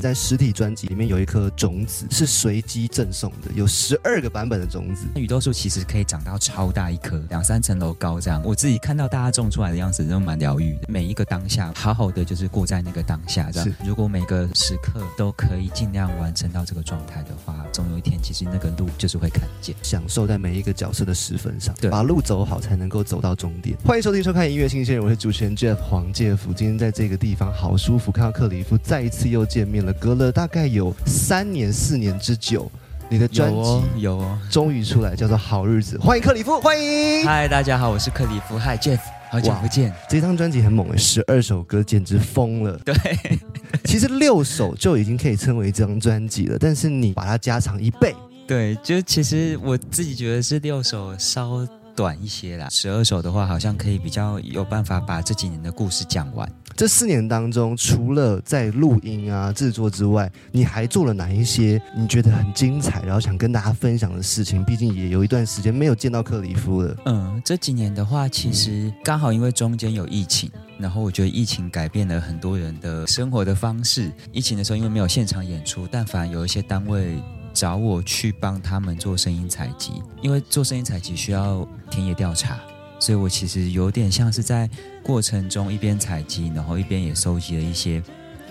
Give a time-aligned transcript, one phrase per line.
[0.00, 5.06] 在实体专辑里面有一颗种子是随机赠送的，有十二个版本的种子。
[5.14, 8.42] 雨豆树其实可以长到超大一棵，两三层楼高这样。
[8.44, 10.86] 我自己看到大家种出来的样子，真的蛮疗愈的。
[10.88, 13.74] 每一个当下，好好的就是过在那个当下这样。
[13.84, 23.76] 如果每个时刻都可以尽量完成到这个状态的话，总有一天其实那个路就是会看见，享受在每一个角色的时分上，对，把路走好才能够走到终点。
[23.84, 26.52] 欢迎收听收看音乐新鲜人，我是主持人 Jeff 黄介夫。
[26.52, 29.89] 今天在这个地方好舒服，看到克里夫再一次又见面了。
[29.94, 32.70] 隔了大概有三年四年之久，
[33.08, 35.96] 你的专辑有哦，终于出来，叫做《好日子》。
[36.00, 37.24] 欢迎克里夫，欢迎！
[37.24, 38.58] 嗨，大家好，我是克里夫。
[38.58, 39.00] 嗨，Jeff，
[39.30, 39.92] 好久不见。
[40.08, 42.78] 这张专辑很猛诶，十二首歌简直疯了。
[42.84, 42.94] 对，
[43.84, 48.14] 其实六首就已经可以称为这张专辑了，但是你把它加长一倍。
[48.46, 56.50] 对，就其实我自己觉得是六首稍短一些啦，十二首的话好像可以比较有办法把这几年的故事讲完。
[56.76, 64.64] 这四年当中，除了在录音啊制作之外，你还做了哪一些你觉得很精彩，然后想跟大家分享的事情？
[64.64, 66.96] 毕竟也有一段时间没有见到克里夫了。
[67.04, 74.10] 嗯，这几年的话，其实刚好因为中间有疫情，然后我觉得疫情改变了很多人的生活的方式。
[74.32, 77.20] 疫情的时候，因为没有现场演出，但凡有一些单位
[77.52, 82.58] 找我去帮他们做声音采集，因为做声音采集需要田野调查。
[82.98, 84.68] 所以我其实有点像是在
[85.02, 88.02] 过程中一边采集，然后一边也收集了一些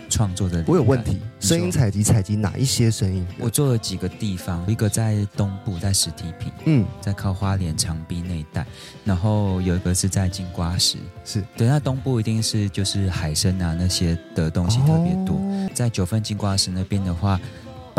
[0.09, 0.64] 创作的。
[0.66, 3.23] 我有问题，声音采集采集哪一些声音？
[3.38, 8.66] 我做了几个地方，一个在东部，在实体坪，嗯，在靠花莲长滨那一带，
[9.05, 11.67] 然后有一个是在金瓜石，是对。
[11.67, 15.39] 那东部一定是就是海参啊那些的东西特别多，
[15.75, 17.39] 在九份金瓜石那边的话。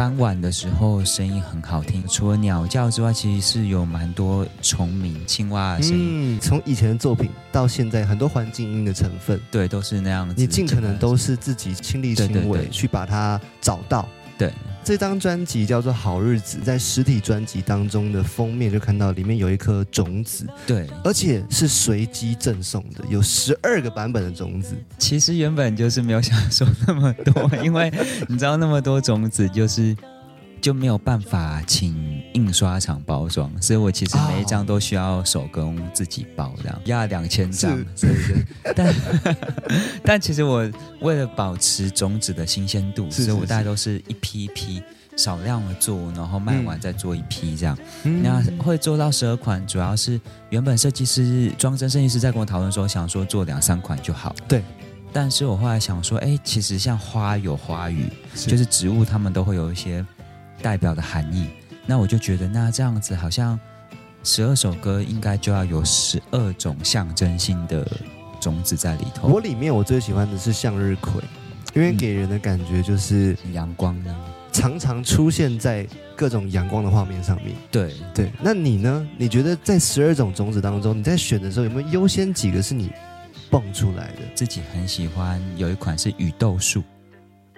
[0.00, 2.02] 傍晚的时候，声音很好听。
[2.08, 6.38] 除了鸟叫之外，其实是有蛮多虫鸣、青蛙的声音。
[6.38, 10.34] 嗯，从以前的作品到现在，很多环境音的成分，对，都是那样子。
[10.38, 14.08] 你尽可能都是自己亲力亲为去把它找到。
[14.40, 14.50] 对，
[14.82, 24.74] 这张专辑叫做《好日子》，在实体专辑当中的封面就看到里面有一颗种子，对，而且是随机赠送的，有十二个版本的种子。
[24.96, 27.92] 其实原本就是没有想说那么多，因为
[28.28, 29.94] 你知道那么多种子就是。
[30.60, 38.44] 就没有办法请印刷厂包装，所以我其实每一张都需要手工自己包，这样压两千张，对对。
[38.76, 38.94] 但
[40.04, 40.70] 但其实我
[41.00, 44.82] 为了保持种子的新鲜度，所以我大概都是一批一批
[45.16, 47.76] 少量的做，然后卖完再做一批这样。
[48.04, 50.20] 那会做到十二款，主要是
[50.50, 54.34] 原本设计师装帧设计师在跟我讨论说，想说做两三款就好。
[54.46, 54.62] 对。
[55.12, 58.06] 但是我后来想说，哎，其实像花有花语，
[58.46, 60.06] 就是植物，它们都会有一些。
[60.62, 61.48] 代表的含义，
[61.86, 63.58] 那我就觉得，那这样子好像
[64.22, 67.86] 十二首歌应该就要有十二种象征性的
[68.40, 69.28] 种子在里头。
[69.28, 71.22] 我里面我最喜欢的是向日葵，
[71.74, 73.96] 因为给人的感觉就是阳光，
[74.52, 77.54] 常常出现在各种阳光的画面上面。
[77.70, 79.08] 对对，那你呢？
[79.16, 82.90] 你觉得在十二种种子当中，你在选的时候有没有优先几个是你
[83.50, 84.22] 蹦出来的？
[84.34, 86.82] 自己很喜欢有一款是雨豆树。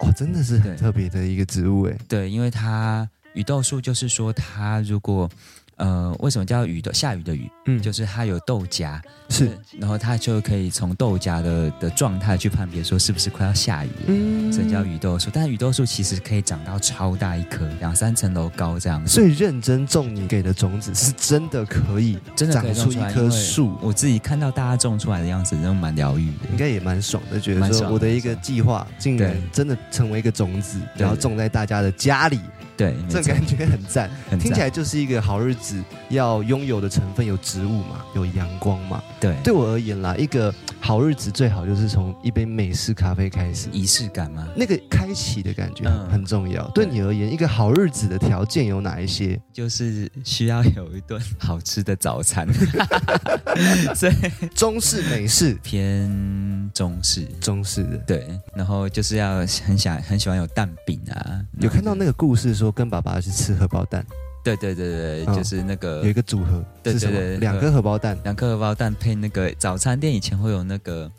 [0.03, 1.97] 哦，真的是很特别的一个植物哎。
[2.07, 5.29] 对，因为它雨豆树就是说，它如果。
[5.77, 7.49] 呃，为什么叫雨的下雨的雨？
[7.65, 15.29] 嗯，就是它有豆荚，是，然后它就可以从豆荚的的状态去判别说是不是快要下雨了，嗯，所以叫雨豆树。
[15.33, 19.05] 但是雨豆树其实可以长到超大一棵，两三层楼高这样。
[19.07, 23.77] 所以认真种你给的种子是真的可以，真的长出一棵树。
[23.81, 32.39] 我自己看到大家种出来的样子，真的蛮疗愈的，应该也蛮爽的，觉得说我的一个计划竟然真的成为一个种子，然后种在大家的家里。
[32.75, 39.03] 对，这感觉很赞，听起来就是一个好日子要拥有的成分，有植物嘛，有阳光嘛。
[39.19, 44.47] 对，对我而言啦，一个好日子最好就是从一杯美式咖啡开始，仪式感吗？
[44.55, 46.67] 那个开启的感觉很重要。
[46.69, 49.39] 对你而言，一个好日子的条件有哪一些？
[49.53, 52.47] 就是需要有一顿好吃的早餐，
[53.93, 54.13] 所以
[54.55, 62.53] 中式、美式偏中式，中式的对，然后就是要很想很喜欢有蛋饼啊，有看到那个故事。
[62.53, 64.05] 说跟爸爸去吃荷包蛋，
[64.43, 71.09] 对对对对，就是那个有一个组合，对对对，两颗荷包蛋，两颗荷包蛋配那个早餐店以前会有那个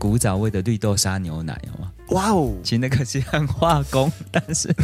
[0.00, 1.92] 古早味的绿豆沙牛奶，有吗？
[2.08, 4.74] 哇哦，其实那个是很化工，但是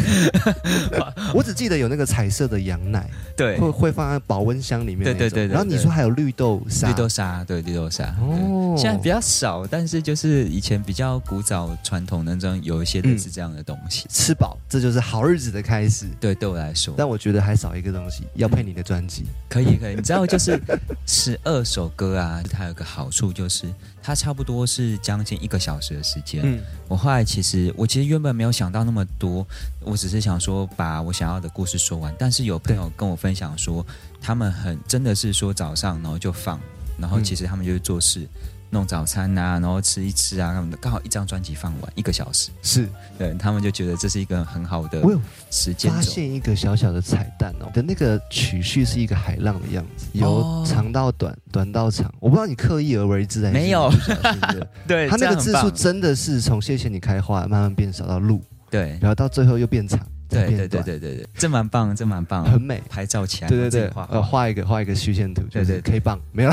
[1.35, 5.47] 我只记得有那个彩色的羊奶，对，会会放在保温箱里面，对对对。
[5.49, 8.15] 然后你说还有绿豆沙，绿豆沙，对绿豆沙。
[8.21, 14.07] 哦，现在比较少，但是就是以前比较古早传统那种有一些类似这样的东西。
[14.11, 16.07] 吃饱，这就是好日子的开始。
[16.21, 19.25] 对，对我来说，但我觉得还少一个东西，要配你的专辑。
[19.49, 19.97] 可以，可以。
[19.97, 20.61] 你知道，就是
[21.07, 23.67] 十二首歌啊，它有个好处就是
[24.07, 26.41] 它差不多是将近一个小时的时间。
[26.45, 29.45] 嗯，我后来其实我其实原本没有想到那么多，
[29.81, 32.15] 我只是想说把我想要的故事说完。
[32.17, 33.85] 但是有朋友跟我分享说，
[34.21, 36.61] 他们很真的是说早上然后就放。
[36.97, 38.29] 然后其实他们就是做事、
[38.71, 45.01] 弄早餐呐，然后吃一吃啊，他们刚好一张专辑放完一个小时，是对他们就觉得这是一个很好的。
[45.01, 45.21] 我有
[45.51, 52.13] 时间发现一个小小的彩蛋哦，的那个曲序是一个海浪的样子，由长到短，短到长。
[52.21, 53.91] 我不知道你刻意而为之还是没有，
[54.87, 59.99] 对他那个字数真的是从谢谢你开花慢慢变少到路，对，然后到最后又变长。
[60.29, 63.49] 对对对对对对，这蛮棒，这蛮棒，很美，拍照起来。
[63.49, 66.53] 对对对，呃，画一个画一个虚线图，对对，K 棒没了，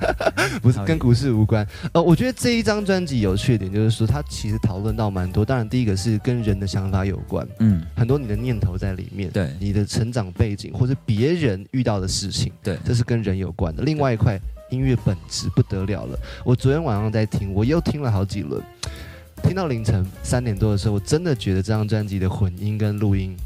[0.60, 1.66] 不是跟股市无关。
[1.92, 5.44] 呃，我觉得这一张专辑有缺点，就是说它其实讨论到蛮多。
[5.44, 13.82] 当然，第一个是跟人的想法有关，嗯，很多你的念头在里面，对，你的成长背景或者别人遇到的事情，对，这是跟人有关的。
[13.82, 14.38] 另外一块
[14.70, 18.60] 音乐本质不得了了，我昨天晚上在听，我又听了好几轮，
[19.46, 23.36] 听到凌晨三点多的时候，我真的觉得这张专辑的混音跟录音。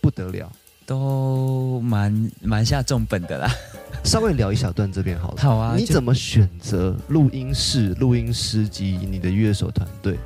[0.00, 0.50] 不得了，
[0.86, 3.50] 都蛮蛮下重本的啦。
[4.02, 5.42] 稍微聊一小段这边好了。
[5.42, 10.18] 好啊，你怎么选择录音室、录音师及你的乐手团队？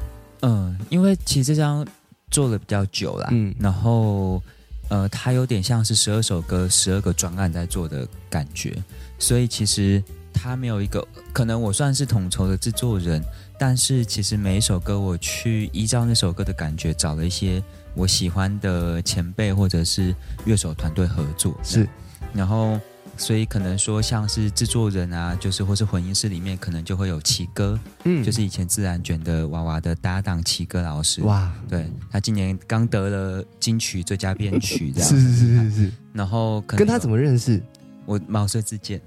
[0.43, 1.85] 嗯，因为其实这张
[2.31, 4.41] 做了比较久了，嗯，然后
[4.89, 8.81] 呃，它有点像是十二首歌、十二个专案在做的感觉，
[9.19, 10.01] 所以其实
[10.33, 13.21] 它没有一个，可能我算是统筹的制作人，
[13.59, 17.63] 但是其实每一首歌我去依照那首歌的感觉找了一些。
[17.97, 20.13] 我喜欢的前辈或者是
[20.47, 21.89] 乐手团队合作是，
[22.33, 22.77] 然后
[23.17, 37.63] 所以可能说像是制作人啊，就是或是混音室里面可能就会有奇哥，嗯，就是以前自然卷的娃娃的搭档奇哥老师，哇，对他今年刚得了金曲最佳编曲，这样 是是是是是，然后跟他怎么认识？
[38.07, 39.01] 我毛遂自荐。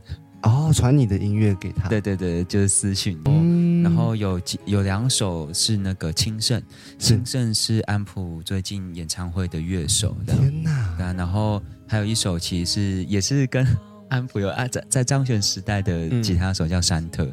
[0.43, 1.89] 哦，传你的音乐给他。
[1.89, 3.19] 对对对，就是私信。
[3.25, 6.61] 嗯，然后有有两首是那个清盛，
[6.99, 10.15] 清盛是安普最近演唱会的乐手。
[10.25, 10.95] 天哪！
[10.97, 13.65] 对啊，然后还有一首其实是也是跟。
[14.09, 17.27] 安普有啊，在在张悬时代的吉他手叫山特，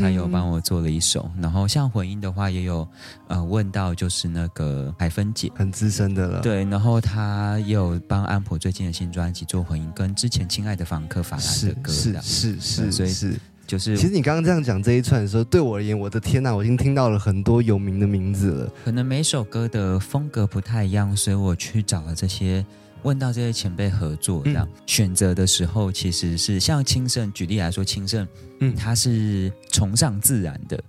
[0.00, 1.30] 他有帮我做了一首。
[1.40, 2.86] 然后像混音的话，也有
[3.28, 6.40] 呃问到就是那个海芬姐，很资深的了。
[6.40, 13.34] 对，然后他也有帮安普最近的新专辑做混音，跟之前亲爱的房客法兰的歌是是是，所以是
[13.66, 13.96] 就是。
[13.96, 18.72] 其实你刚刚这样讲这一串的时候，对我而言，我的天呐，我已经听到了很多有名的名字了。
[18.84, 22.64] 可能每首歌的风格不太一样，所以我去找了这些。
[23.02, 28.26] 问到这些前辈合作这样选择的时候，其实是像清盛举例来说，清盛，
[28.60, 30.82] 嗯，他是崇尚自然的，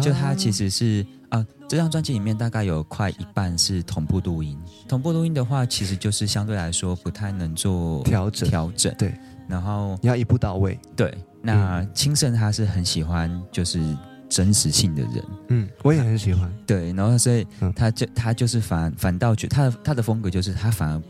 [0.00, 4.58] 就他其实是啊，这张专辑里面大概有快一半是同步录音。
[4.88, 8.94] 同步录音的话，其实就是相对来说不太能做调整调整。
[8.98, 9.14] 对，
[9.48, 10.78] 然后你要一步到位。
[10.94, 13.80] 对，那清盛他是很喜欢就是
[14.28, 16.52] 真实性的人，嗯，我也很喜欢。
[16.66, 21.02] 对，然后所以他就他就是反反倒觉他的他的风格就是他反而。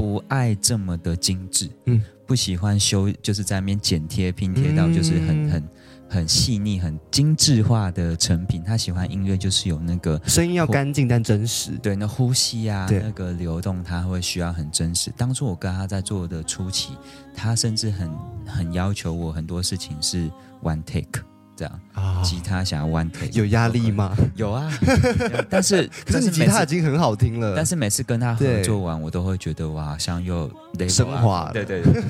[0.00, 5.68] 不爱这么的精致，嗯，不喜欢修，就是在那边剪贴拼贴到就是很很
[6.08, 8.64] 很细腻、很精致化的成品。
[8.64, 15.12] 他喜欢音乐，就是有那个声音要干净但真实，对，那呼吸啊，那个流动，他会需要很真实。
[15.18, 16.94] 当初我跟他在做的初期，
[17.34, 18.10] 他甚至很
[18.46, 20.30] 很要求我很多事情是
[20.62, 21.22] one take。
[21.60, 24.16] 这样啊，吉他想要弯腿有压力吗？
[24.34, 24.72] 有啊，
[25.50, 27.54] 但是可是你吉他已经很好听了。
[27.54, 30.50] 但是每次跟他合作完，我都会觉得哇，好像又
[30.88, 31.50] 升华。
[31.52, 32.02] 对对对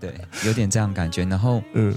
[0.00, 1.24] 对，有点这样感觉。
[1.26, 1.94] 然后嗯，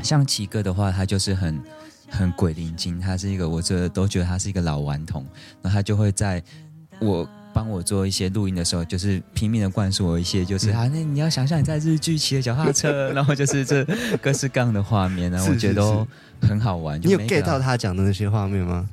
[0.00, 1.60] 像奇哥的话，他就是很
[2.08, 5.26] 很鬼灵精，他是一个我这都觉得他是一个老顽童，
[5.60, 6.40] 然后他就会在
[7.00, 7.28] 我。
[7.52, 13.84] 帮我做一些录音的时候，就是拼命的灌输我一些，就是啊，那你要想象你在日剧骑的脚踏车， 然后就是这
[14.20, 16.06] 各式各样的画面，然后我觉得都
[16.40, 17.00] 很好玩。
[17.02, 18.88] 你有 get 到他讲的那些画面吗？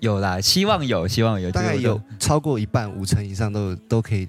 [0.00, 4.28] 有啦，希望有，希望有，大概有超过一半，五成以上都都可以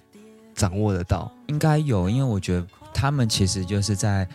[0.55, 1.31] 掌握得到。
[1.47, 4.27] 应该有，因为我觉得他们其实就是在。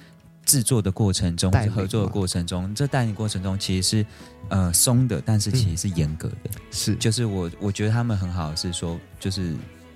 [0.44, 4.06] 制作的过程中，合作的过程中，这带领过程中其实是
[4.48, 6.50] 呃松的，但是其实是严格的。
[6.70, 9.54] 是，就是我我觉得他们很好，是说就是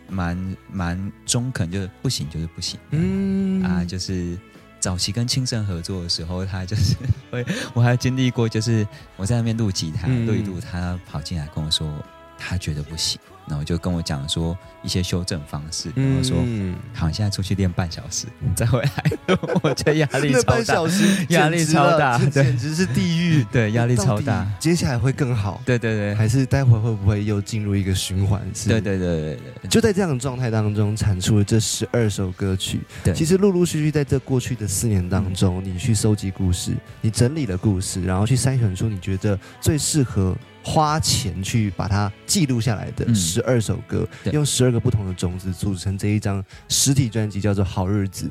[0.09, 2.79] 蛮蛮中肯，就是不行就是不行。
[2.91, 4.39] 嗯啊，就是
[4.79, 6.95] 早期跟青盛合作的时候，他就是
[7.31, 8.87] 会， 我还经历过，就是
[9.17, 11.93] 我在那边录吉他，录一录，他跑进来跟我说
[12.39, 19.05] ：“他觉得不行，然后就跟我讲说一些修正方式，然后说嗯，好，现在出去练半小时再回来，
[19.63, 28.43] 我觉得压力那超大半小，时压力超大这简直是地狱， 对，压力超大，接下来会更好，对对对，还是待会会不会又进入一个循环？
[28.55, 28.69] 是。
[28.69, 32.81] 对对对对对，就在这样的状态当中产出了这十二首歌曲。
[33.03, 40.37] 对，其实陆陆续续在这过去的四年当中，你去收集故事，你整理了故事，然后去筛选出你觉得最适合
[40.69, 43.15] 花钱去把它记录下来的嗯。
[43.15, 44.33] 十二首歌，对。
[44.33, 48.27] 用十二个不同的种子组成这一张实体专辑，叫做《好日子》，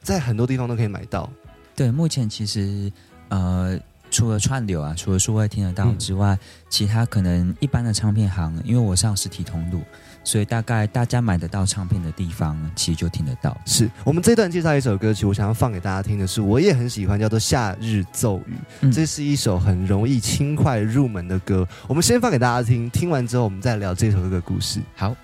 [0.00, 1.30] 在很多地方都可以买到。
[1.76, 2.90] 对，目前其实
[3.28, 3.78] 呃，
[4.10, 5.98] 除了串流啊，除了数位听得到嗯。
[5.98, 6.38] 之外，
[6.70, 9.82] 其他可能一般的唱片行，因为我上实体通路，
[10.24, 13.56] 所以大概大家买得到唱片的地方，其实就听得到。
[13.66, 18.52] 是我们这段介绍一首歌曲，我想要放给大家听的是，我也很喜欢，叫做《夏日奏语》。
[18.80, 21.66] 嗯这是一首很容易轻快入门的歌。
[21.86, 24.80] 我们先放给大家听，听完之后我们再聊这首歌的故事。
[24.96, 25.14] 好，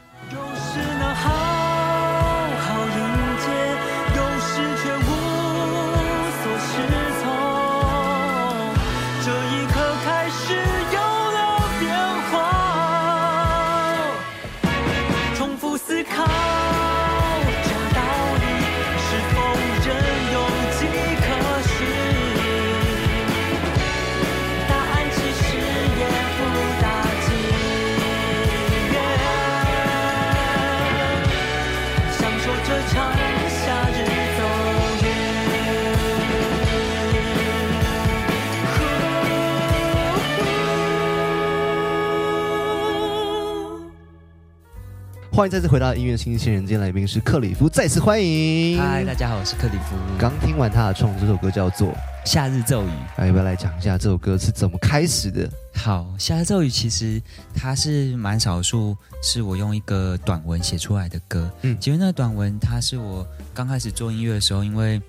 [45.41, 48.79] 欢迎再次回到音乐新鲜人，今天来宾是克里夫，再次欢迎。
[48.79, 49.97] 嗨，大家好，我是克里夫。
[50.19, 55.49] 刚听完他的创作，这首歌叫做，夏日咒语，来要不要来讲一下这首歌是怎么开始的？
[55.75, 57.19] 好，夏日咒语其实
[57.55, 61.51] 它是蛮少数，是我用一个短文写出来的歌。
[61.63, 65.01] 嗯嗯，其实那个短文它是我刚开始做音乐的时候，因为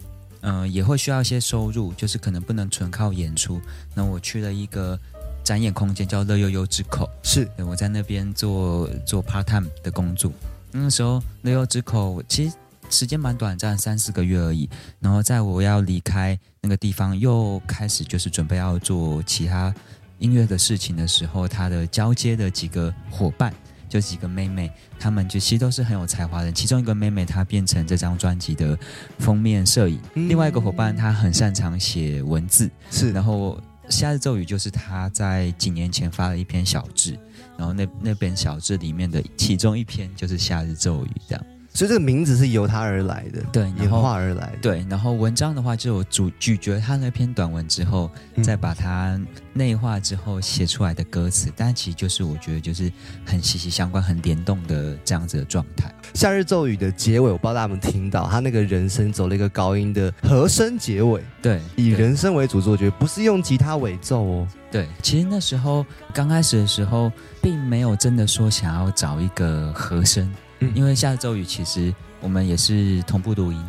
[0.43, 3.59] 嗯、呃也会需要一些收入，就是可能不能纯靠演出，
[3.93, 4.97] 那我去了一个
[5.43, 10.31] 展演空间叫乐悠悠之口，是对我在那边做做 part time 的工作。
[10.71, 12.55] 那时候乐悠之口其实
[12.89, 14.69] 时间蛮短暂，三四个月而已。
[14.99, 19.73] 然后在我要离开那个地方，又开始就是准备要做其他
[20.19, 23.53] 音乐的事情的时候，他的交接的几个伙伴。
[23.89, 26.53] 就几个妹妹，她们就其实都是很有才华的人。
[26.53, 28.79] 其中一个妹妹她变成这张专辑的
[29.19, 33.57] 封面摄影，嗯另外一个伙伴她很擅长写文字，是，然后
[33.91, 37.19] 《夏日咒语》就是他在几年前发了一篇小志，
[37.57, 41.45] 然后那那本小志里面的其中一篇就是《夏日咒语》这样。
[41.73, 44.57] 所以这个名字是由他而来的，对演化而来的。
[44.61, 49.19] 对，然后文章的话，就我咀咀嚼他那篇短文之后，嗯再把它
[49.53, 52.91] 内化之后写出来的歌词，但其实就是我觉得就是
[53.25, 55.93] 很息息相关、很联动的这样子的状态。
[56.13, 64.47] 夏日咒语的结尾，我不知道大家有没有听到，他那个人声走了一个高音的和声结尾，对，以人声为主作曲，不是用吉他尾奏哦。
[64.69, 67.11] 对，其实那时候刚开始的时候，
[67.41, 70.29] 并没有真的说想要找一个和声，
[70.61, 73.63] 嗯因为夏日咒语其实我们也是同步录音，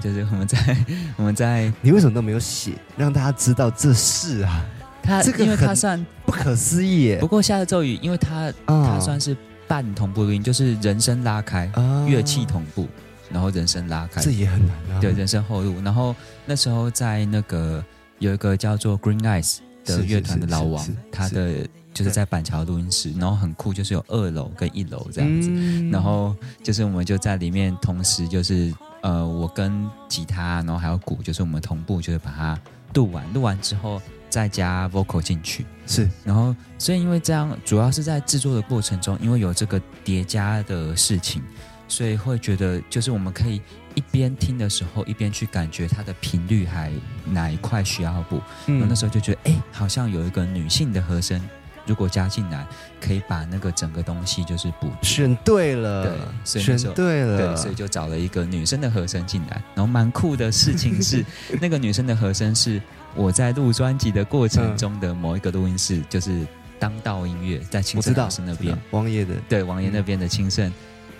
[0.00, 0.84] 就是我们在
[1.16, 4.64] 我们在你为什么都没有写，让大家知道这是啊？
[5.02, 7.26] 他，这个因为他算不可思议耶不！
[7.26, 9.36] 过夏日咒语，因为它啊它算是
[9.68, 12.88] 半同步录音，就是人声拉开，啊乐器同步，
[13.30, 15.00] 然后人声拉开这，也很难啊。
[15.00, 15.76] 对，人声后录。
[15.84, 16.14] 然后
[16.44, 17.82] 那时候在那个
[18.18, 25.48] 有一个叫做 Green Eyes 的乐团的老王是是，他的就是在板桥录音室，然后很酷，就是有二楼跟一楼这样子。
[25.50, 32.58] 嗯然后就是我们就在里面，同时就是呃，我跟吉他，然后还有鼓，就是我们同步，就是把它
[32.94, 35.64] 录完，录完之后再加 vocal 进去。
[35.86, 41.42] 是然后，所以因为这样，主要是在制作的过程中，因为有这个叠加的事情，
[41.88, 43.62] 所以会觉得就是我们可以
[43.94, 46.92] 一边听的时候，一边去感觉它的频率还
[47.24, 48.36] 哪一块需要补。
[48.66, 51.40] 然后嗯那时候就觉得，哎，好像有一个女性的和声，
[51.86, 52.66] 如果加进来，
[53.00, 54.90] 可以把那个整个东西就是补。
[55.02, 56.12] 选对了，对
[56.44, 61.24] 所以选对了，对，所以就找了一个女生的和声进来，然后蛮酷的事情是，
[61.60, 62.80] 那个女生的和声是
[63.14, 66.46] 我在录专辑的过程中的某一个录音室，就是
[66.78, 70.70] 当道音乐在青盛老师那边，王爷的，对王爷那边的青盛，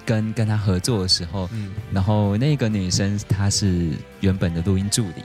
[0.05, 5.23] 跟跟他合作的时候，嗯，然后那个女生她是原本的录音助理，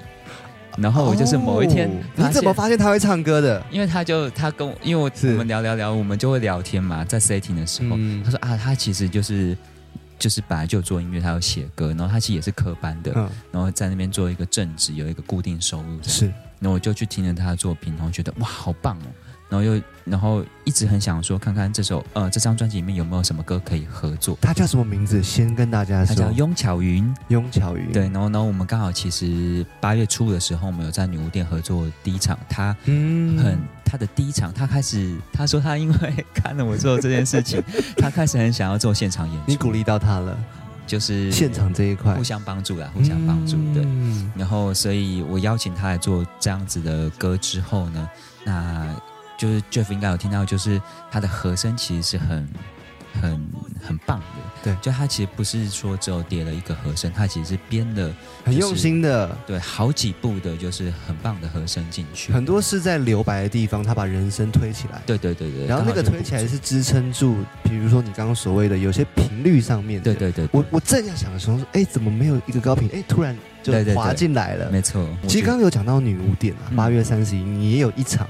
[0.78, 3.64] 然后我就是某一天哦你怎么发现他会唱歌的？
[3.72, 9.58] 因为他就他跟我，因为我我们聊聊聊，我们就会聊天嘛，在 setting 的时候，嗯他说啊，他其实就是
[10.18, 16.00] 就是本来就有做音乐，他有写歌，然后他其实也是科班的，嗯，然后在那边做一个正职，有一个固定收入。
[16.04, 16.26] 是
[16.60, 19.08] 然后我就去听了他的作品，然后觉得哇，好棒哦！
[19.52, 24.38] 然后又然后一直很想说，看看这首呃这张专辑里面有没有什么歌可以合作。
[24.40, 25.22] 他叫什么名字？
[25.22, 27.92] 先跟大家说他叫，雍巧云，雍巧云。
[27.92, 37.62] 对，，然后然后我们刚好其实八月初的时候，我们有在女巫店合作第一场，他嗯很他的第一场，他开始他说他因为看了我做这件事情，
[38.00, 40.38] 他开始很想要做现场演出，你鼓励到他了，
[40.88, 43.84] 就是现场这一块互相帮助啦，互相帮助，对。
[43.84, 48.10] 嗯然后，所以我邀请他来做这样子的歌之后呢，
[48.46, 48.88] 那
[49.42, 50.80] 就是 Jeff 应该有听到，就是
[51.10, 52.48] 他的和声其实是很、
[53.20, 53.48] 很、
[53.82, 54.26] 很棒的。
[54.64, 58.14] 对就他其实不是说只有叠了一个和声，他其实是编了
[58.46, 59.36] 很用心的。
[59.48, 62.32] 对好几部的，就是很棒的和声进去。
[62.32, 70.14] 很多是在留白的地方，他把人声推起来，对对对对，然后那个推起来是支撑住，比如说你刚刚所谓的有些频率上面的。
[70.14, 72.88] 对对对，我我正要想说，哎，怎么没有一个高频？
[72.94, 74.70] 哎，突然就滑进来了。
[74.70, 75.04] 没错。
[75.28, 78.28] 其实刚刚有讲到女巫店啊，嗯八月三十一你也有一场，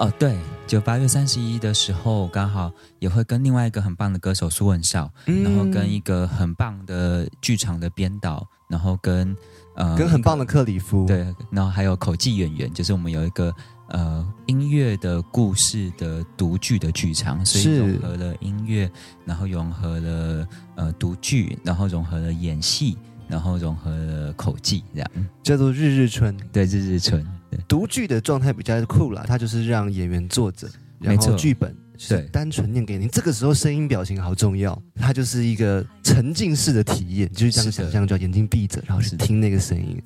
[0.00, 9.36] 哦，对，就八月三十一的时候，刚好也会跟另外一个很棒的歌手苏文少，然后跟一嗯个很棒的剧场的编导，然后跟
[9.76, 13.54] 呃跟很棒的克里夫，，对，然后还有口技演员，就是我们有一个
[13.90, 17.78] 呃音乐的故事的独剧的剧场，所以是。
[17.80, 18.90] 融合了音乐，
[19.26, 22.96] 然后融合了呃独剧，然后融合了演戏，
[23.28, 25.10] 然后融合了口技，这样。
[25.42, 26.34] 叫做日日春。
[26.50, 32.28] 对日日春，对独剧的状态比较酷啦，它就是让演员坐着，然后剧本是对。
[32.28, 33.08] 单纯念给你。
[33.08, 40.00] 这个时候声音表情好重要，它就是一个沉浸式的体验，就是这样想象，就要眼睛闭着，然后去是听那个声音。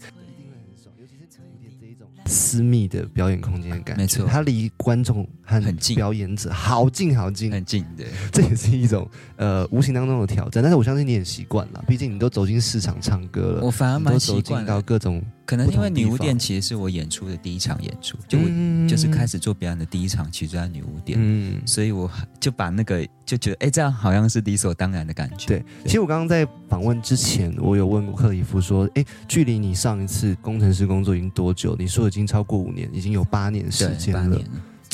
[2.26, 4.26] 私密的表演空间的感觉，没错。
[4.26, 8.04] 它离观众和很近表演者好近好近，很近的。
[8.32, 10.62] 这也是一种呃无形当中的挑战。
[10.62, 21.60] 但是我相信你也习惯了，毕竟你都走进市场唱歌了，我反而蛮习惯，到各种，可能因为女巫店其实是我演出的第一场演出，就我、嗯就是开始做表演的第一场，其实就在女巫店，嗯。
[21.66, 22.10] 所以我
[22.40, 25.46] 就把那个就觉得，哎，这样好像是理所当然的感觉。
[25.46, 34.14] 对，其实我刚刚在访问之前，我有问过克里夫说：“诶，距离你上一次工程师工作已经多久？”你说已经超过五年，已经有八年时，间。
[34.14, 34.38] 了。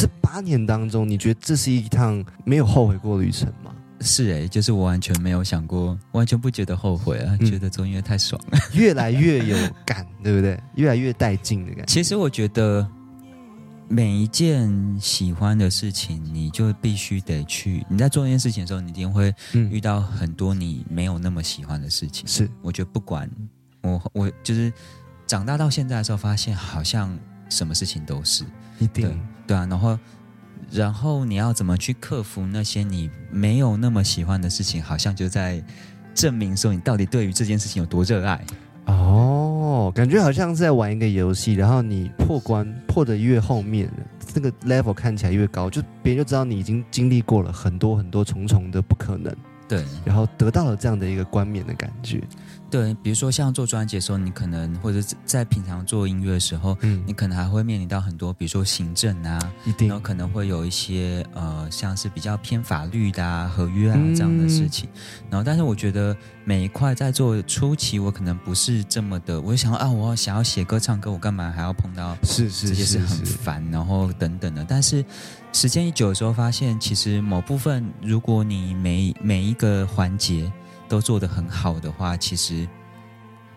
[0.00, 3.70] 这八年当中，你觉得这是一趟没有后悔过的旅程吗？
[4.00, 8.58] 是哎、就是我完全没有想过，完全不觉得后悔啊，嗯觉得做音乐太爽了。
[8.72, 9.54] 越来越有
[9.84, 10.58] 感，对不对？
[10.76, 11.92] 越来越带劲的感觉。
[11.92, 12.88] 其实我觉得
[13.88, 17.84] 每一件喜欢的事情，你就必须得去。
[17.90, 22.26] 你在做一件事情的时候，你一定会遇嗯，到很多你没有那么喜欢的事情。
[22.26, 23.30] 是我觉得不管
[23.82, 24.72] 我，我就是
[25.26, 27.14] 长大到现在的时候，发现好像
[27.50, 28.44] 什么事情都是
[28.78, 29.98] 一定对啊，然后。
[30.70, 34.80] 然后你要怎么去克服那些你没有那么喜欢的事情？
[34.80, 35.60] 好像就在
[36.14, 38.44] 证明说你到底对于这件事情有多热爱。
[38.86, 43.90] 哦，感觉好像是在玩一个游戏，然后你破关破的越后面，
[44.32, 49.34] 这个 level 看起来越高，就别人就知道你已经经历过了很多很多重重的不可能，
[49.66, 52.22] 对然后得到了这样的一个冠冕的感觉。
[52.70, 64.88] 对，比如说像做专辑的时候，你可能或者在平常做音乐的时候，嗯你可能还会面临到很多，比如说行政啊，一定然后可能会有一些呃，像是比较偏法律的啊、合约啊嗯这样的事情。
[65.28, 74.64] 然后，但是我觉得每一块在做初期，我可能不是这么的，我就想啊，我想要写歌、唱歌，我干嘛还要碰到是是这些是，很烦，然后等等的。
[74.68, 75.04] 但是
[75.52, 80.50] 时间一久的时候，发现其实某部分，如果你每每一个环节
[80.90, 82.68] 都做得很好的话，其实。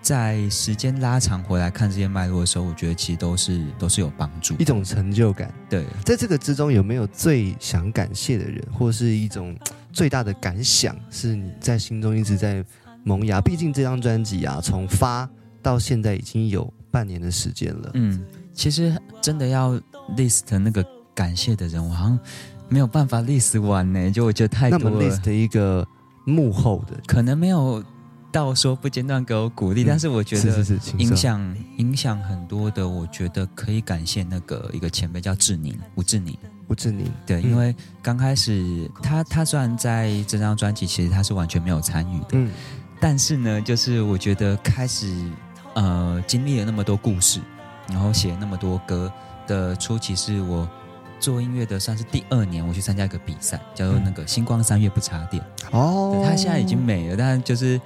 [0.02, 4.66] 在时间拉长回来看这些脉络的时候，我觉得其实都是都是有帮助一。
[4.66, 5.50] 种成就感。
[5.70, 9.58] 对，在这个之中，有没有最想感谢的人，或是一种
[9.94, 12.62] 最大的感想，是你在心中一直在
[13.06, 13.40] 萌芽？
[13.40, 15.30] 毕竟这张专辑啊，从发
[15.62, 17.92] 到现在已经有半年的时间了。
[17.94, 19.72] 嗯，其实真的要
[20.18, 22.20] list 那个感谢的人，我好像
[22.68, 25.88] 没有办法 list 完呢，就我觉得太那么多了，list 一个
[26.26, 27.84] 幕后的，可能没有
[28.32, 30.64] 到说不间断给我鼓励，嗯但是我觉得
[30.98, 36.38] 影响影响很多的，我觉得可以感谢那个一个前辈叫志宁吴志宁。
[36.70, 37.44] 吴志宁，对，嗯。
[37.44, 42.50] 因为刚开始他他虽然在这张专辑其实他是完全没有参与的，嗯。
[43.02, 45.14] 但是呢，就是我觉得开始
[45.76, 47.42] 呃经历了那么多故事，
[47.90, 49.12] 然后写了那么多歌
[49.46, 50.68] 的初期，是我
[51.24, 55.42] 做音乐的算是第二年，我去参加一个比赛，叫做那个星光三月不插电。
[55.72, 57.80] 哦对，它现在已经没了，但就是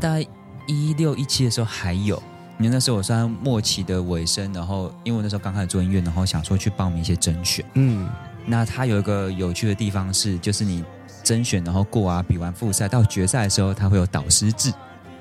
[0.00, 0.26] 大概
[0.66, 2.20] 一六一七的时候还有。
[2.58, 7.64] 因为那时候我算末期的尾声，然后因为我那时候刚开始做音乐，然后想说去报名一些甄选。
[7.74, 8.08] 嗯
[8.44, 10.84] 那它有一个有趣的地方是，就是你
[11.22, 14.72] 甄选然后过啊，比完复赛到决赛的时候，它会有导师制。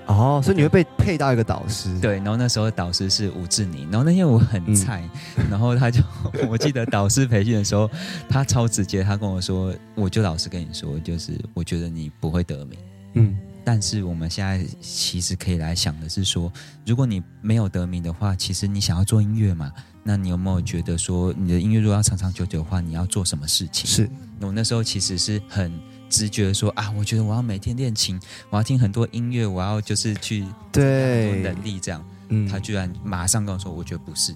[0.07, 5.07] 哦，所以你会被配到一个导师，，对，然后那时候导师是吴志宁，然后那天我很嗯菜，
[5.49, 6.01] 然后他就
[6.49, 7.89] 我记得导师培训的时候，
[8.29, 12.77] 他超直接，他跟我说，我就老实跟你说，就是我觉得你不会得名。
[13.13, 16.51] 嗯但是我们现在其实可以来想的是说，
[16.85, 19.71] 如果你没有得名的话，其实你想要做音乐嘛？
[20.03, 23.89] 那你有没有觉得说，你的音乐如果要长长久久的话，你要做什么事情？
[23.89, 24.09] 是，
[24.41, 25.71] 我那时候其实是很
[26.13, 28.19] 直觉地说啊，我觉得我要每天练琴，
[28.51, 32.05] 我要听很多音乐，我要就是去很对多，能力这样。
[32.29, 34.35] 嗯他居然马上跟我说，我觉得不是。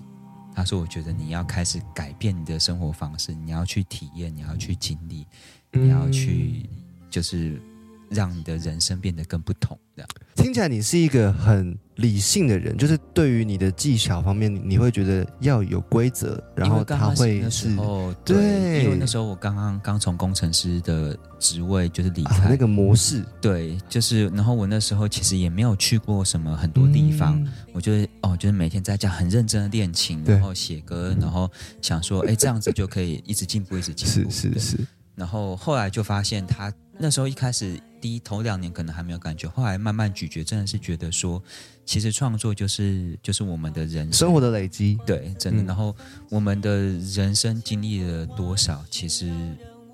[0.56, 5.24] 他说：“我觉得你要开始改变你的生活方式，你要去体验，你要去经历，
[5.72, 6.68] 你要去
[7.12, 7.62] 就是
[8.10, 9.78] 让你的人生变得更不同。
[9.96, 31.50] 这样，听起来你是一个很理性的人，就是对于你的技巧方面，你你会觉得要有规则，然后他会是时候，对对，因为那时候我刚刚刚从工程师的职位就是离开，啊那个模式对，就是然后我那时候其实也没有去过什么很多地方，嗯我就是哦，就是每天在家很认真的练琴，然后写歌，然后
[31.82, 34.30] 想说，哎，这样子就可以一直进步，一直进步。
[34.30, 34.78] 是是是，
[35.15, 41.42] 然后后来就发现他那时候一开始第一头两年可能还没有感觉，后来慢慢咀嚼，真的是觉得说，
[41.86, 45.64] 其实创作就是就是我们的人生生活的累积，对，真的。
[45.64, 45.96] 嗯然后
[46.30, 49.32] 我们的人生经历了多少，其实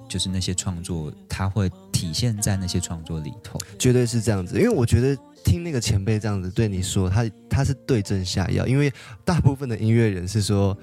[0.07, 3.59] 就是那些创作，它会体现在那些创作里头。
[3.79, 4.55] 绝对是这样子。
[4.57, 8.67] 因为我觉得听那个前辈这样子对你说，他他是对症下药。
[8.67, 8.93] 因为
[9.25, 10.77] 大部分的音乐人是说，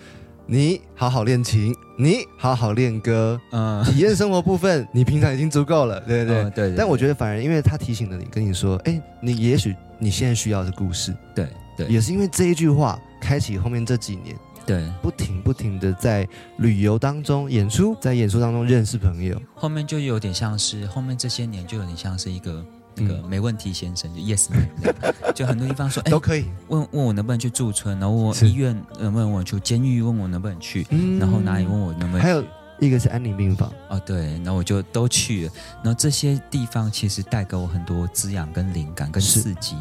[0.46, 6.42] 你好好练琴，你好好练歌，嗯，体验生活部分你平常已经足够了， 对不对？
[6.44, 6.74] 嗯对对。
[6.74, 14.34] 但我觉得反而因为他提醒了你，跟你说，哎，你也许你现在需要的是故事，对对也是因为这一句话，开启后面这几年
[14.64, 22.64] 对，不停不停的在旅游当中演出，在演出当中认识朋友，后面就有点像是后面这些年就有点像是一个。
[23.00, 23.28] 那个嗯。
[23.28, 24.68] 没问题先生就 yes man，
[25.34, 26.44] 就很多地方说，哎、都可以。
[26.68, 28.48] 问问我能不能去驻村，然后问我是。
[28.48, 31.18] 医院能不能我去，监狱问我能不能去，嗯。
[31.18, 32.44] 然后哪里问我能不能还有
[32.78, 35.52] 一个是安宁病房，哦，对，然后我就都去了。
[35.82, 39.76] 然后这些地方其实带给我很多滋养、跟灵感、跟刺激，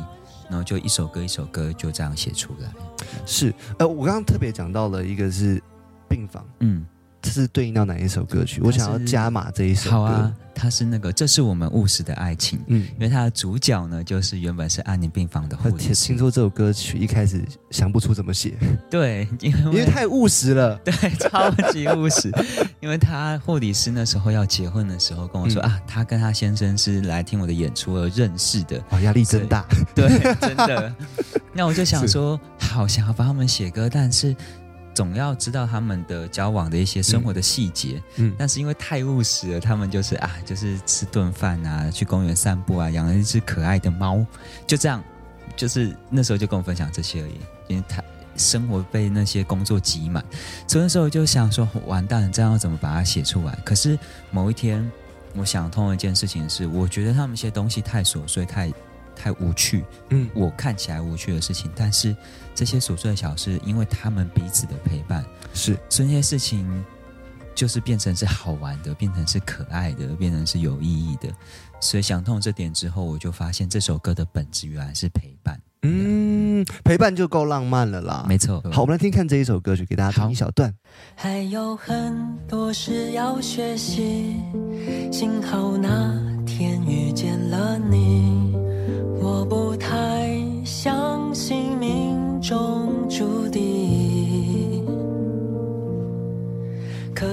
[0.50, 2.70] 然后就一首歌一首歌就这样写出来。
[3.26, 3.54] 是。
[3.78, 5.62] 呃，我刚刚特别讲到了一个是
[6.10, 6.99] 病房，嗯，这
[7.30, 8.60] 是对应到哪一首歌曲？
[8.64, 9.96] 我想要加码这一首歌。
[9.98, 12.60] 好啊，它是那个，这是我们务实的爱情。
[12.68, 16.18] 嗯，因为它的主角呢，就是原本是安宁病房的护而且理师听。
[16.18, 18.56] 说这首歌曲一开始想不出怎么写，
[18.90, 20.76] 对，因为因为太务实了。
[20.84, 22.32] 对，超级务实。
[22.82, 28.82] 因为他护理师那时候要结婚的时候跟我说、嗯啊，他跟他先生是来听我的演出而认识的。
[28.92, 29.66] 哇，压力真大。
[29.94, 30.08] 对，
[30.40, 30.94] 真的。
[31.54, 34.34] 那我就想说，好想要帮他们写歌，但是
[35.00, 38.04] 总要知道他们的交往的一些生活的细节。
[38.18, 44.26] 嗯，但是因为太务实了，他们就是啊，就是吃顿饭啊，去公园散步啊，养了一只可爱的猫，
[44.68, 45.02] 就这样。
[45.56, 48.04] 就是那时候就跟我分享这些而已，因为他
[48.36, 50.22] 生活被那些工作挤满，
[50.68, 53.58] 所以那时候我就想说，完蛋，这样要怎么把它写出来？
[53.64, 53.98] 可是
[54.32, 54.86] 某一天，
[55.34, 58.70] 我想通了一件事情是，我觉得他们一些东西太琐碎，太
[59.22, 62.16] 太无趣，嗯，我看起来无趣的事情，但是
[62.56, 66.86] 这些琐碎的小事，因为他们彼此的陪伴，是所以那些事情
[67.54, 71.30] 就是变成是好玩的，变成是可爱的，变成是有意义的。
[71.82, 75.60] 所以想通这点之后，我就发现这首歌的本质原来是陪伴。
[75.82, 78.26] 嗯，陪伴就够浪漫了啦。
[78.28, 80.74] 没错，好，我们来听看这一首歌曲，给大家听一小段。
[81.16, 84.36] 还有很多事要学习，
[85.12, 86.14] 幸好那
[86.46, 88.69] 天遇见了你。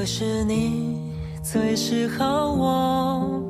[0.07, 1.01] 是你
[1.42, 3.42] 最适合我，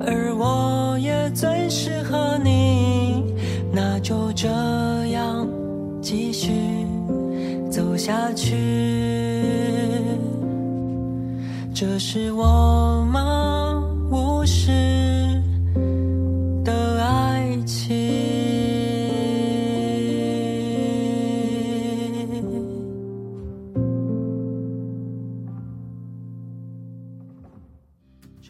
[0.00, 3.32] 而我也最适合你，
[3.72, 4.48] 那就这
[5.12, 5.48] 样
[6.02, 6.50] 继续。
[7.70, 8.54] 走下去。
[11.74, 14.70] 这是我吗无视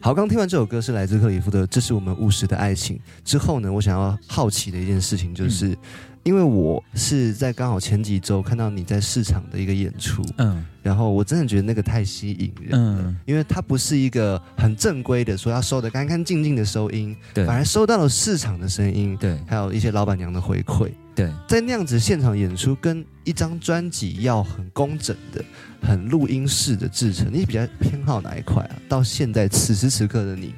[0.05, 5.75] 好，刚听完这首歌是来自克里夫的《这是我们务实的爱情》之后呢，我想要好奇的一件事情就是，
[6.21, 10.63] 因为我是在刚好前几周看到你在市场的一个演出，嗯。
[10.83, 17.43] 然后我真的觉得那个太吸引人了，嗯，因为它不是一个很正规的说要收的干干净净的收音，对。
[17.43, 19.35] 反而收到了市场的声音，对。
[19.47, 20.91] 还有一些老板娘的回馈。
[21.15, 25.43] 对，在那样子现场演出，跟一张专辑要很工整的、
[25.81, 28.75] 很录音室的制成，你比较偏好哪一块啊？
[28.89, 30.53] 到现在此时此刻的你，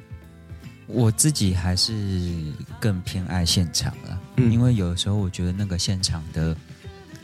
[0.88, 1.92] 我自己还是
[2.80, 6.56] 更偏爱现场了，嗯因为有时候我觉得那个现场的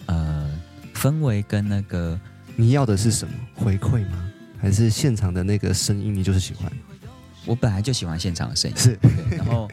[0.06, 0.50] 呃
[0.94, 2.18] 氛围跟那个
[2.54, 4.30] 你要的是什么回馈吗？
[4.60, 6.70] 还是现场的那个声音你就是喜欢？
[7.46, 8.98] 我本来就喜欢现场的声音，是，
[9.36, 9.68] 然后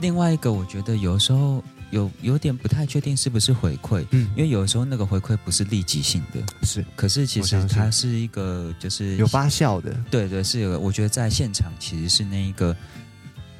[0.00, 4.28] 另外一个我觉得有时候有有点不太确定是不是回馈，嗯。
[4.36, 6.84] 因为有时候那个回馈不是立即性的，是。
[6.96, 10.78] 可是其实它是一个就是有发酵的，对对，是有个。
[10.80, 12.76] 我觉得在现场其实是那一个，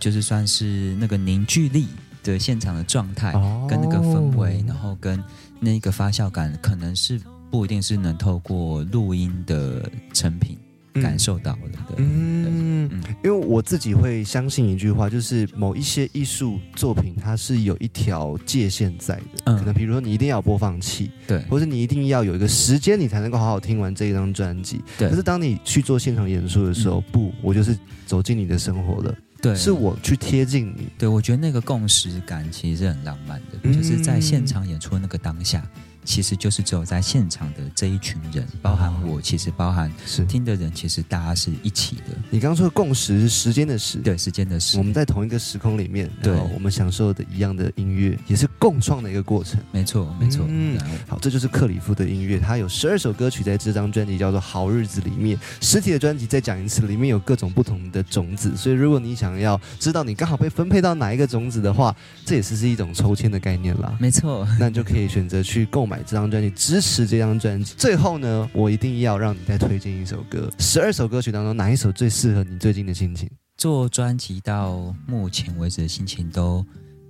[0.00, 1.86] 就是算是那个凝聚力
[2.24, 3.66] 的现场的状态，哦。
[3.70, 5.22] 跟那个氛围，然后跟
[5.60, 10.58] 那个发酵感，可能是不一定是能透过录音的成品
[10.94, 11.78] 感受到的。
[11.88, 19.58] 对，嗯，嗯因为我自己会相信一句话，就是某一些艺术作品它是有一条界限在的，嗯。
[19.58, 21.40] 可能比如说你一定要播放器，对。
[21.42, 24.82] 或者你一定要有一个时间，你才能够好好听完这一张专辑。
[24.98, 25.08] 对。
[25.08, 30.88] 可是当你去做现场演出的时候，不，我就是走进你的生活了，对，是我去贴近你。
[30.98, 33.72] 对，我觉得那个共识感其实是很浪漫的，嗯。
[33.72, 35.66] 就是在现场演出的那个当下，
[36.04, 42.16] 其实就是只有在现场的这一群人，包含我，其实包含是听的人，其实大家是一起的。
[42.30, 49.60] 你刚刚说的共识是时间的时，对，时间的时我，们在同一个时空里面，对我们享受的一样的音乐，也是共创的一个过程。
[49.70, 50.44] 没错，没错。
[50.48, 55.38] 嗯好，这就是克里夫的音乐，他有十二首歌曲在这张专辑叫做《好日子》里面。
[55.60, 63.96] 实体的专辑再讲一次，里面有各种不同的种子，所以如果你想要知道你刚好被分配到哪一个种子的话，这也是是一种抽签的概念啦。
[64.00, 67.74] 没错，那你就可以选择去购买这张专辑，支持这张专辑。
[67.76, 73.28] 最后呢，我一定要让你再推荐一首歌，十二首歌曲当中哪一首最适合你最近的心情？
[73.56, 76.64] 做专辑到目前为止的心情都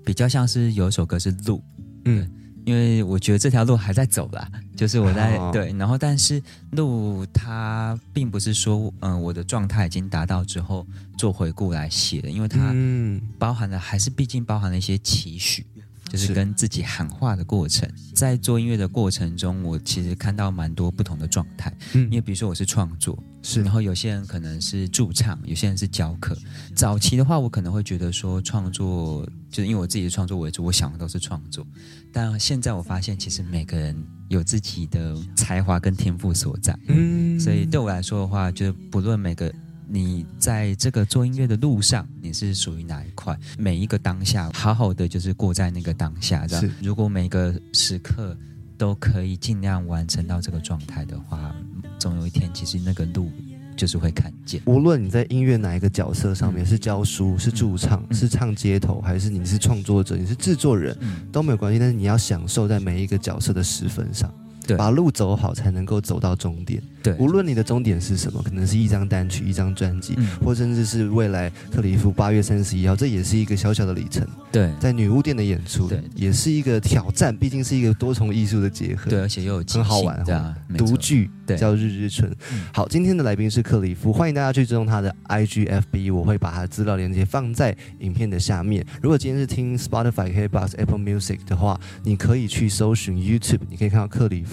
[0.05, 1.63] 比较像是有一首歌是路，
[2.05, 2.29] 嗯，
[2.67, 6.43] 因为我觉得这条路还在走啦，就是我在、哦对，然后但是
[6.73, 15.65] 路它并不是说嗯、我的状态已经达到之后做回顾来写的，因为它嗯包含了还是毕竟包含了一些期许。
[16.13, 21.73] 就是是跟自己喊话的过程，在做音乐的过程中，我其实看到蛮多不同的状态。
[21.95, 26.37] 嗯因为比如说我是创作，是然后有些人可能是驻唱，有些人是教课。
[26.75, 31.67] 早期的话，我可能会觉得说创作，就是因为我自己的创作为主，我想的都是创作。
[32.13, 33.97] 但现在我发现，其实每个人
[34.29, 39.53] 有自己的才华跟天赋所在，嗯所以对我来说的话，就是不论每个。
[39.93, 43.39] 你在这个做音乐的路上，你是属于哪一块？
[43.59, 46.73] 每一个当下，好好的就是过在那个当下，这样是。
[46.83, 48.35] 如果每个时刻
[48.79, 51.55] 都可以尽量完成到这个状态的话，
[51.99, 53.31] 总有一天，其实那个路
[53.77, 54.63] 就是会看见。
[54.65, 61.79] 无论你在音乐哪一个角色上面，嗯是教书、是驻唱、嗯是唱街头，还是你是创作者、你是制作人，嗯，都没有关系。
[61.79, 64.33] 但是你要享受在每一个角色的十分上，
[64.67, 66.83] 对把路走好，才能够走到终点。
[67.03, 74.25] 对，无论你的终点是什么，可能是一张单曲、一张专辑，嗯，或甚至是未来克里夫八月三十一号，这也是一个小小的里程。
[74.53, 79.11] 对在女巫店的演出，对也是一个挑战，毕竟是一个多重艺术的结合。
[79.11, 82.61] 对，而且又有很好玩哦兴这样没错独剧对叫《日日春》嗯。
[82.73, 88.87] 好，今天的来宾是克里夫，欢迎大家去追踪他的 IGFB，我会把他的资料链接放在影片的下面。
[89.03, 94.52] 如果今天是听 Spotify、KBox、Apple Music 的话，你可以去搜寻 YouTube，你可以看到克里夫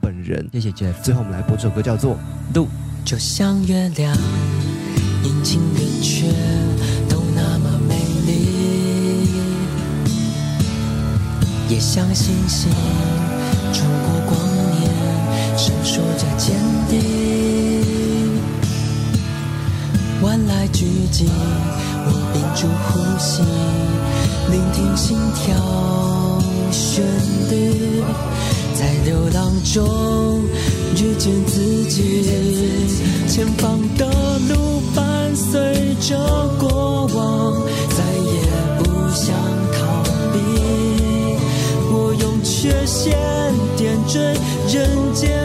[0.00, 0.48] 本人。
[0.52, 0.94] 谢谢 Jeff。
[1.02, 2.16] 最后我们来播这首歌，叫做
[2.54, 2.68] 路
[3.04, 4.16] 就像月亮，
[5.24, 6.26] 阴晴圆缺
[7.08, 7.94] 都那么美
[8.26, 9.28] 丽，
[11.68, 12.70] 也像星星
[13.72, 14.38] 穿过光
[14.78, 14.80] 年，
[15.56, 16.56] 闪烁着坚
[16.88, 16.98] 定。
[20.22, 21.24] 万籁俱寂，
[22.06, 23.42] 我屏住呼吸，
[24.50, 25.54] 聆听心跳
[26.70, 27.02] 旋
[27.50, 28.04] 律。
[28.80, 30.40] 在流浪中
[30.96, 32.24] 遇见自己，
[33.28, 34.06] 前方的
[34.48, 36.16] 路伴随着
[36.58, 38.40] 过往，再也
[38.78, 39.36] 不想
[39.74, 40.38] 逃避。
[41.92, 43.18] 我用缺陷
[43.76, 44.18] 点缀
[44.72, 45.39] 人间